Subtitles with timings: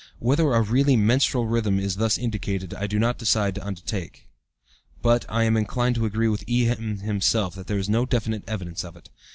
[0.17, 4.19] Whether a really menstrual rhythm is thus indicated I do not undertake to decide,
[5.03, 7.01] but I am inclined to agree with E.M.
[7.01, 9.11] himself that there is no definite evidence of it.